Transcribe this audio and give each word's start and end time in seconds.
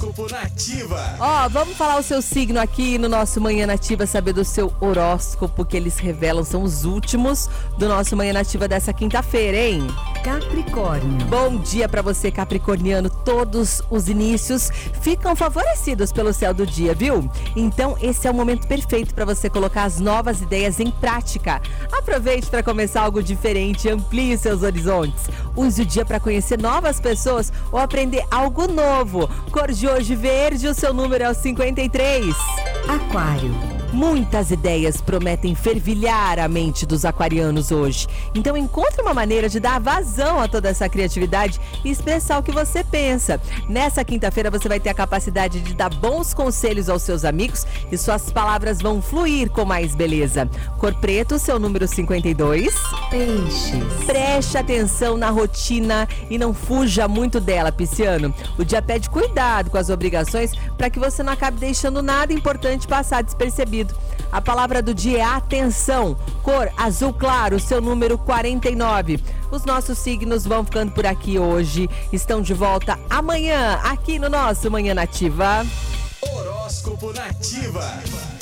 Horóscopo 0.00 0.26
Nativa. 0.32 1.16
Ó, 1.20 1.48
vamos 1.50 1.76
falar 1.76 1.98
o 1.98 2.02
seu 2.02 2.22
signo 2.22 2.58
aqui 2.58 2.96
no 2.96 3.08
nosso 3.08 3.38
Manhã 3.38 3.66
Nativa, 3.66 4.06
saber 4.06 4.32
do 4.32 4.44
seu 4.44 4.72
horóscopo 4.80 5.64
que 5.64 5.76
eles 5.76 5.98
revelam, 5.98 6.42
são 6.42 6.62
os 6.62 6.84
últimos 6.84 7.50
do 7.76 7.86
nosso 7.86 8.16
Manhã 8.16 8.32
Nativa 8.32 8.66
dessa 8.66 8.94
quinta-feira, 8.94 9.58
hein? 9.58 9.86
Capricórnio. 10.22 11.26
Bom 11.26 11.56
dia 11.56 11.88
pra 11.88 12.02
você, 12.02 12.30
Capricorniano. 12.30 13.08
Todos 13.08 13.82
os 13.90 14.08
inícios 14.08 14.70
ficam 15.00 15.34
favorecidos 15.34 16.12
pelo 16.12 16.32
céu 16.32 16.52
do 16.52 16.66
dia, 16.66 16.94
viu? 16.94 17.30
Então, 17.56 17.96
esse 18.02 18.28
é 18.28 18.30
o 18.30 18.34
momento 18.34 18.66
perfeito 18.66 19.14
para 19.14 19.24
você 19.24 19.48
colocar 19.48 19.84
as 19.84 19.98
novas 19.98 20.42
ideias 20.42 20.78
em 20.78 20.90
prática. 20.90 21.60
Aproveite 21.90 22.48
para 22.48 22.62
começar 22.62 23.02
algo 23.02 23.22
diferente, 23.22 23.88
amplie 23.88 24.36
seus 24.36 24.62
horizontes. 24.62 25.28
Use 25.56 25.82
o 25.82 25.86
dia 25.86 26.04
para 26.04 26.20
conhecer 26.20 26.60
novas 26.60 27.00
pessoas 27.00 27.52
ou 27.72 27.78
aprender 27.78 28.24
algo 28.30 28.66
novo. 28.66 29.28
Cor 29.50 29.72
de 29.72 29.88
hoje 29.88 30.14
verde, 30.14 30.68
o 30.68 30.74
seu 30.74 30.92
número 30.92 31.24
é 31.24 31.30
o 31.30 31.34
53. 31.34 32.36
Aquário. 32.88 33.79
Muitas 33.92 34.52
ideias 34.52 35.00
prometem 35.00 35.52
fervilhar 35.54 36.38
a 36.38 36.46
mente 36.46 36.86
dos 36.86 37.04
aquarianos 37.04 37.72
hoje. 37.72 38.06
Então 38.34 38.56
encontre 38.56 39.02
uma 39.02 39.12
maneira 39.12 39.48
de 39.48 39.58
dar 39.58 39.80
vazão 39.80 40.40
a 40.40 40.46
toda 40.46 40.68
essa 40.68 40.88
criatividade 40.88 41.60
e 41.84 41.90
expressar 41.90 42.38
o 42.38 42.42
que 42.42 42.52
você 42.52 42.84
pensa. 42.84 43.40
Nessa 43.68 44.04
quinta-feira 44.04 44.48
você 44.48 44.68
vai 44.68 44.78
ter 44.78 44.90
a 44.90 44.94
capacidade 44.94 45.60
de 45.60 45.74
dar 45.74 45.92
bons 45.92 46.32
conselhos 46.32 46.88
aos 46.88 47.02
seus 47.02 47.24
amigos 47.24 47.66
e 47.90 47.98
suas 47.98 48.30
palavras 48.30 48.80
vão 48.80 49.02
fluir 49.02 49.50
com 49.50 49.64
mais 49.64 49.96
beleza. 49.96 50.48
Cor 50.78 50.94
preto, 50.94 51.36
seu 51.36 51.58
número 51.58 51.88
52. 51.88 52.72
Peixes. 53.10 54.04
Preste 54.06 54.56
atenção 54.56 55.16
na 55.16 55.30
rotina 55.30 56.08
e 56.30 56.38
não 56.38 56.54
fuja 56.54 57.08
muito 57.08 57.40
dela, 57.40 57.72
Pisciano. 57.72 58.32
O 58.56 58.64
dia 58.64 58.80
pede 58.80 59.10
cuidado 59.10 59.68
com 59.68 59.78
as 59.78 59.90
obrigações 59.90 60.52
para 60.78 60.88
que 60.88 61.00
você 61.00 61.24
não 61.24 61.32
acabe 61.32 61.58
deixando 61.58 62.00
nada 62.02 62.32
importante 62.32 62.86
passar 62.86 63.22
despercebido. 63.22 63.79
A 64.32 64.40
palavra 64.40 64.82
do 64.82 64.94
dia 64.94 65.18
é 65.18 65.22
atenção. 65.22 66.16
Cor 66.42 66.70
azul 66.76 67.12
claro, 67.12 67.58
seu 67.58 67.80
número 67.80 68.16
49. 68.16 69.20
Os 69.50 69.64
nossos 69.64 69.98
signos 69.98 70.46
vão 70.46 70.64
ficando 70.64 70.92
por 70.92 71.06
aqui 71.06 71.38
hoje. 71.38 71.88
Estão 72.12 72.40
de 72.40 72.54
volta 72.54 72.98
amanhã 73.08 73.80
aqui 73.82 74.18
no 74.18 74.28
nosso 74.28 74.70
Manhã 74.70 74.94
Nativa. 74.94 75.66
Horóscopo 76.22 77.12
Nativa. 77.12 78.39